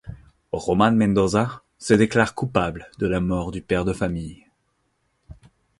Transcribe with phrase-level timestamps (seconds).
[0.53, 4.43] Romàn Mendoza se déclare coupable de la mort du père de famille.